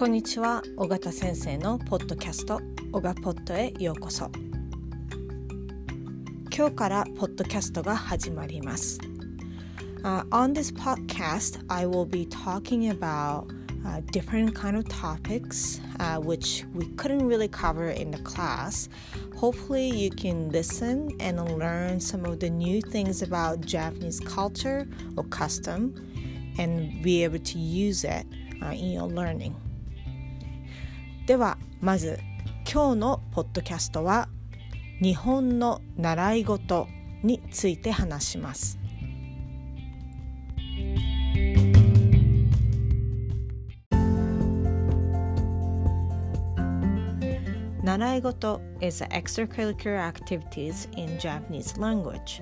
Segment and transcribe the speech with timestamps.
[0.00, 2.58] こんにちは尾形先生のポッドキャスト
[2.92, 4.30] オガポッドへようこそ
[6.56, 8.98] 今日からポッドキャストが始まります、
[10.02, 13.46] uh, On this podcast I will be talking about
[13.84, 18.88] uh, different kind of topics uh, which we couldn't really cover in the class
[19.36, 25.24] hopefully you can listen and learn some of the new things about Japanese culture or
[25.24, 25.94] custom
[26.58, 28.24] and be able to use it
[28.62, 29.54] uh, in your learning
[31.25, 32.19] ではまず
[32.71, 34.29] 今日のポッドキャストは
[35.01, 36.87] 日本の習い事
[37.23, 38.77] について話します
[47.83, 52.41] 習い事 is extracurricular activities in Japanese language.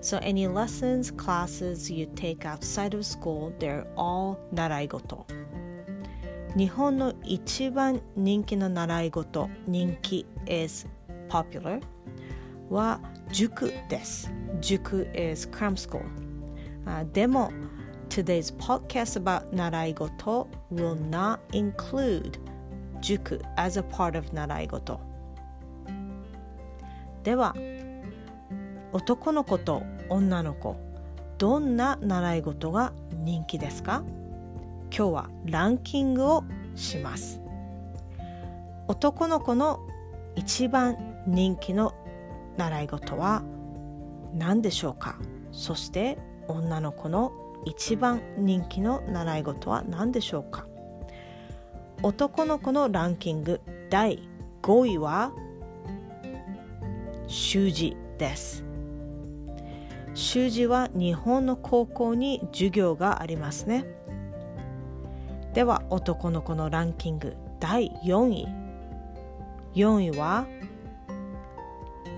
[0.00, 5.26] So any lessons, classes you take outside of school, they're all 習い事。
[6.56, 10.86] 日本の一番人気の習い事人気 is
[11.28, 11.82] popular
[12.70, 13.00] は
[13.32, 16.04] 塾です塾 is cram school、
[16.86, 17.50] uh, でも
[18.08, 22.38] today's podcast about 習い事 will not include
[23.00, 25.00] 塾 as a part of 習い事
[27.24, 27.56] では
[28.92, 30.76] 男の子と女の子
[31.38, 32.92] どんな習い事が
[33.24, 34.04] 人気ですか
[34.96, 36.44] 今日はランキングを
[36.76, 37.40] します。
[38.86, 39.80] 男の子の
[40.36, 41.92] 一番人気の
[42.56, 43.42] 習い事は
[44.34, 45.18] 何でしょうか？
[45.50, 47.32] そして女の子の
[47.64, 50.64] 一番人気の習い事は何でしょうか？
[52.04, 54.28] 男の子のランキング第
[54.62, 55.32] 5位は
[57.26, 58.62] 習字です。
[60.14, 63.86] 習字は日本の高校に授業がありますね。
[65.54, 68.48] では男の子のランキング第4位。
[69.76, 70.46] 4位は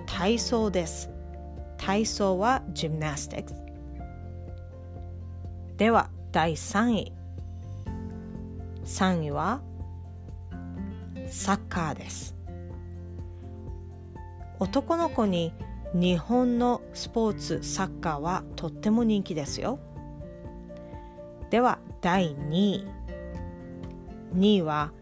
[0.07, 1.11] 体操です。
[1.77, 3.55] 体操はジムナスティック
[5.77, 7.13] では第3位。
[8.87, 9.61] 3位は
[11.29, 12.35] サッカーです。
[14.59, 15.53] 男の子に
[15.93, 19.79] 日本のスポーツサッカーはとっても人気ですよ。
[21.51, 22.87] では第2位。
[24.37, 24.93] 2位は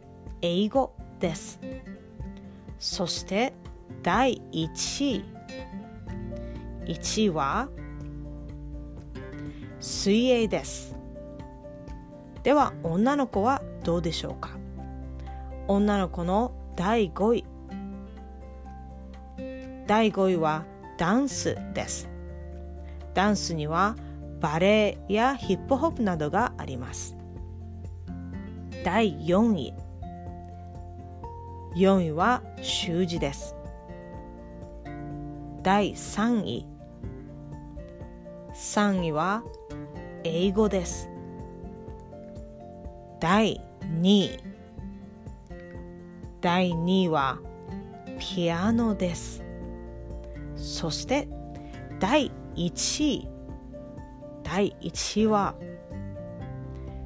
[0.43, 1.61] 英語です。
[2.78, 3.53] そして
[4.03, 5.25] 第1位。
[6.87, 7.69] 1位は
[9.81, 10.95] 水泳です。
[12.43, 14.50] では女の子はどうでしょうか？
[15.66, 17.45] 女の子の第5位。
[19.87, 20.65] 第5位は
[20.97, 22.09] ダンスです。
[23.15, 23.97] ダンスには
[24.41, 27.16] バレエやヒップホップなどがあります。
[28.84, 29.72] 第4位。
[31.75, 33.56] 4位は習字です。
[35.62, 36.67] 第3位。
[38.53, 39.43] 3位は
[40.22, 41.09] 英語です。
[43.21, 43.59] 第
[44.03, 44.39] 2位。
[46.43, 47.39] 第2位は
[48.19, 49.43] ピアノです。
[50.56, 51.27] そして
[52.01, 53.28] 第1位。
[54.43, 55.55] 第1位は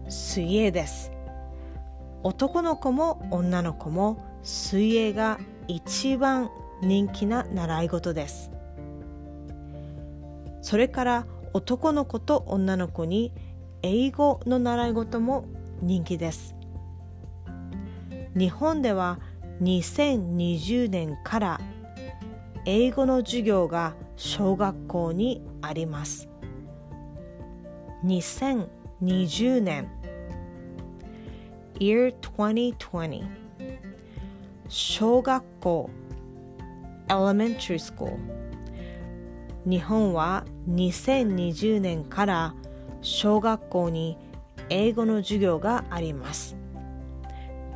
[0.09, 1.13] 水泳です。
[2.23, 6.51] 男の子も女の子も水泳が一番
[6.83, 8.51] 人気な習い事です。
[10.61, 13.33] それから男の子と女の子に
[13.83, 15.45] 英語の習い事も
[15.81, 16.55] 人気です。
[18.37, 19.19] 日本では
[19.63, 21.61] 2020年から
[22.65, 26.29] 英語の授業が小学校にあります。
[28.05, 29.98] 2020年。
[31.81, 33.25] Year 2020
[34.69, 35.91] 小学校
[37.09, 38.19] Elementary School
[39.65, 42.55] 日本は2020年から
[43.01, 44.19] 小学校に
[44.71, 46.57] 英語の授業があります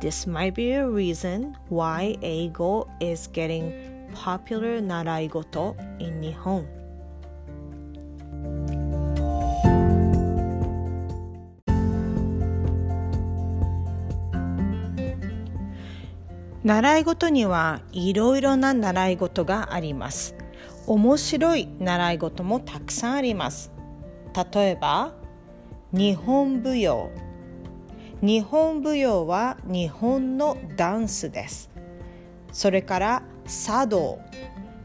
[0.01, 3.71] This might be a reason why 英語 is getting
[4.13, 6.67] popular 習い事 in 日本
[16.63, 20.33] 習い事にはいろいろな習い事があります。
[20.87, 23.73] 面白い習い事もたくさんあります。
[24.53, 25.13] 例えば、
[25.91, 27.11] 日本舞踊。
[28.21, 31.69] 日本舞踊は日本のダンスです。
[32.53, 34.19] それから茶道。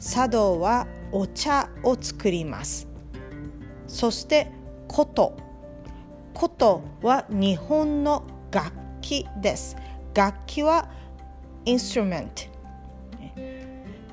[0.00, 2.88] 茶道はお茶を作ります。
[3.86, 4.50] そして
[4.88, 5.36] 琴。
[6.34, 9.76] 琴は日本の楽器です。
[10.12, 10.90] 楽器は
[11.68, 12.48] instrument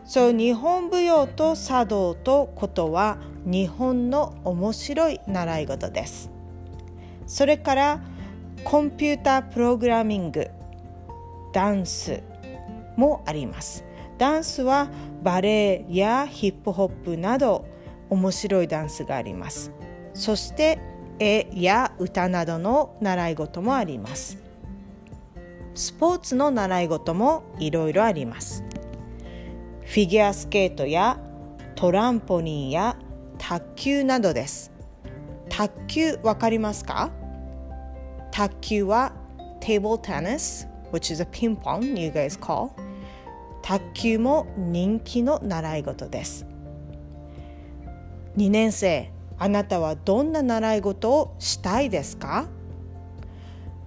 [0.05, 6.31] そう日本舞踊と茶道とことは日本の面白い習い事です。
[7.25, 8.01] それから
[8.63, 10.47] コンピュータープログラミング
[11.53, 12.21] ダンス
[12.95, 13.83] もあります。
[14.17, 14.89] ダンスは
[15.23, 17.65] バレエやヒップホップなど
[18.09, 19.71] 面白いダンスがあります。
[20.13, 20.79] そして
[21.17, 24.44] 絵や歌などの習い事もあります。
[25.75, 28.63] スポーツの習い事もいろいろあります。
[29.81, 31.19] フィギュアスケートや
[31.75, 32.95] トランポリンや
[33.37, 34.71] 卓球などです。
[35.49, 37.11] 卓球わかりますか？
[38.31, 39.13] 卓球は
[39.59, 42.71] table tennis which is a ping pong you guys call
[43.61, 46.45] 卓球も人気の習い事です。
[48.37, 52.47] 2年生あなたはどんな習い事をしたいですか？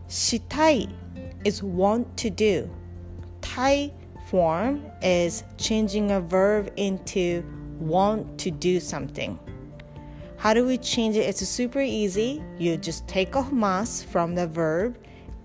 [0.07, 0.91] したい
[1.44, 2.68] is want to do
[3.42, 3.94] タイ
[4.30, 7.44] form is changing a verb into
[7.86, 9.38] want to do something
[10.44, 11.22] How do we change it?
[11.22, 12.44] It's super easy.
[12.60, 14.98] You just take off mas from the verb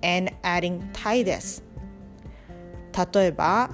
[0.02, 1.62] and adding たいです。
[3.14, 3.70] 例えば、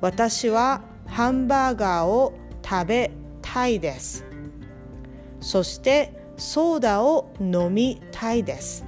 [0.00, 2.32] 私はハンバーガーを
[2.64, 3.10] 食べ
[3.42, 4.24] たいです。
[5.40, 8.86] そしてソーダを飲みたいです。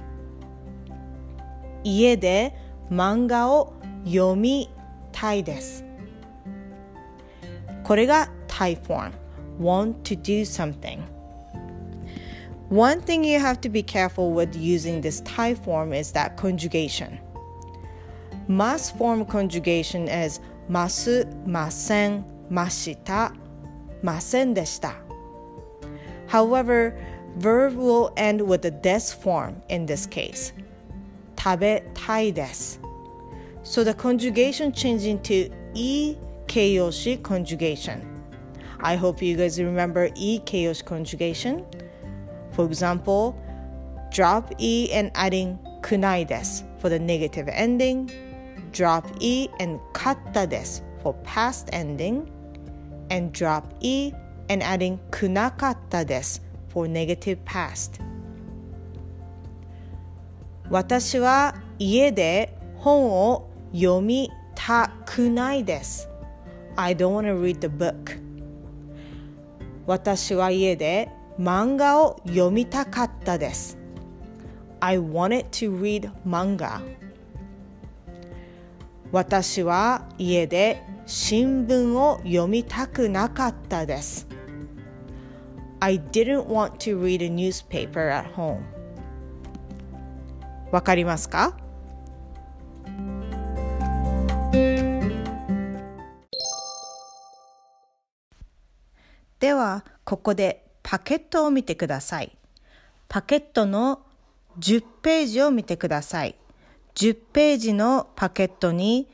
[1.83, 2.55] 家で
[2.91, 3.73] 漫画を
[4.05, 4.69] 読み
[5.11, 5.83] たいです。
[7.83, 9.23] これがタイフォーム。
[9.59, 11.03] want to do something.
[12.69, 17.19] One thing you have to be careful with using this Thai form is that conjugation.
[18.47, 20.39] Must form conjugation is
[20.69, 23.35] masu, masen, mashita,
[24.01, 24.95] masen deshita.
[26.27, 26.97] However,
[27.37, 30.51] verb will end with the des form in this case.
[31.38, 31.82] Tabe.
[33.62, 38.02] So the conjugation changed into e keiyoshi conjugation.
[38.80, 41.64] I hope you guys remember e keiyoshi conjugation.
[42.52, 43.38] For example,
[44.10, 46.26] drop e and adding kunai
[46.80, 48.10] for the negative ending,
[48.72, 52.28] drop e and katta desu for past ending,
[53.10, 54.12] and drop e
[54.48, 58.00] and adding kunakatta for negative past.
[60.70, 66.08] 私は家で本を読みたくないです。
[66.76, 68.20] I don't want to read the book.
[69.86, 71.10] 私は家で
[71.40, 73.78] 漫画を読みたかったです。
[74.80, 76.82] I wanted to read manga.
[79.10, 84.28] 私は家で新聞を読みたくなかったです。
[85.80, 88.77] I didn't want to read a newspaper at home.
[90.70, 91.56] わかりますか？
[99.40, 102.36] では、ここでパケットを見てください。
[103.08, 104.00] パケットの
[104.58, 106.34] 10ページを見てください。
[106.96, 109.08] 10ページのパケットに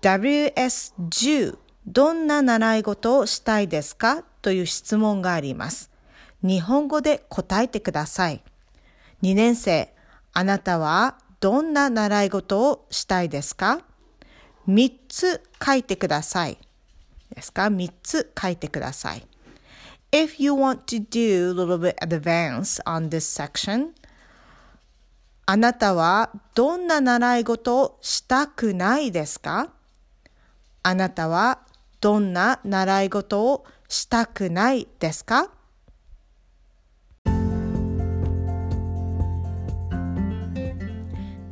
[0.00, 4.24] WS10 どんな習い事をしたいですか？
[4.40, 5.90] という質問があります。
[6.42, 8.42] 日本語で答えてください。
[9.22, 9.92] 2年生、
[10.34, 13.80] あなたはどんな習い事をしたいですか
[14.68, 16.58] ?3 つ書いてください。
[17.34, 19.26] ですか ?3 つ書いてください。
[20.12, 23.92] if you want to do a little bit advance on this section,
[25.46, 29.70] あなたはどんな習い事をしたくないですか？
[30.82, 31.60] あなたは
[32.00, 35.50] どんな習い事をしたくないですか？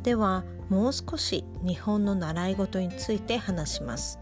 [0.03, 4.19] ではもう少し日本の習い事について話します。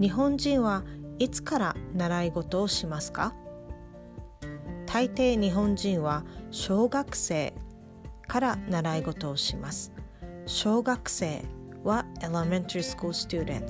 [0.00, 0.84] 日本人は
[1.18, 3.34] いつから習い事をしますか？
[4.86, 7.52] 大抵日本人は小学生
[8.26, 9.92] から習い事をします。
[10.46, 11.44] 小学生
[11.84, 13.66] は elementary school student。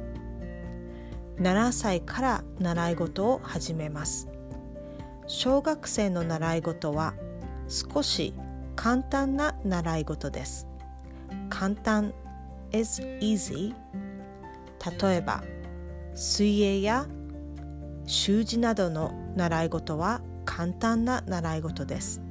[1.38, 4.28] 7歳から習い事を始めます。
[5.26, 7.14] 小学生の習い事は
[7.66, 8.34] 少し
[8.82, 10.66] 簡単な習い事です。
[11.50, 12.14] 簡単
[12.72, 13.74] is easy
[15.02, 15.44] 例えば
[16.14, 17.06] 水泳や
[18.06, 22.22] 習字などの習い事は簡単な習い事です。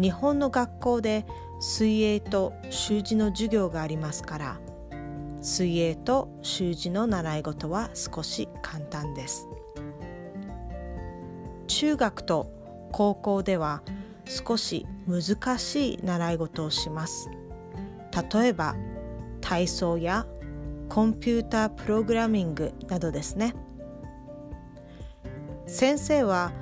[0.00, 1.26] 日本の学校で
[1.58, 4.60] 水泳と習字の授業がありますから
[5.40, 9.48] 水泳と習字の習い事は少し簡単です。
[11.66, 12.48] 中学と
[12.92, 13.82] 高校では
[14.24, 17.30] 少し難しい習い事をします。
[18.32, 18.74] 例えば
[19.40, 20.26] 体操や
[20.88, 23.54] コンピュータープログラミングなどですね。
[25.66, 26.52] 先生は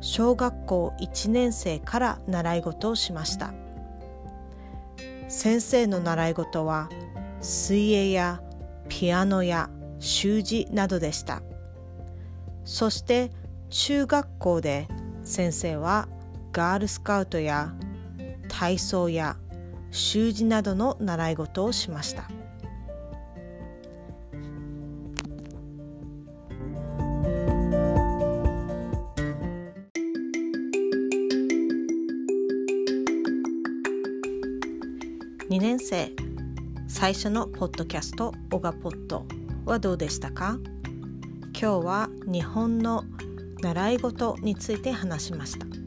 [0.00, 3.52] 小学校1年生から習い事をしました。
[5.28, 6.88] 先生の習い事は
[7.40, 8.42] 水泳や
[8.88, 11.42] ピアノや習字などでした。
[12.64, 13.30] そして
[13.70, 14.88] 中学校で
[15.24, 16.08] 先生は
[16.52, 17.72] ガールスカウトや
[18.62, 19.36] 体操や
[19.90, 22.28] 習字などの習い事をしました。
[35.50, 36.12] 2年生
[36.86, 39.26] 最初のポッドキャスト「オガポット」
[39.66, 40.60] はどうでしたか？
[41.60, 43.02] 今日は日本の
[43.60, 45.81] 習い事について話しました。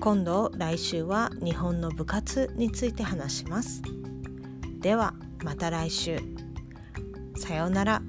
[0.00, 3.82] 今度来週は日本の部活について話します
[4.80, 6.18] ではまた来週
[7.36, 8.02] さようなら。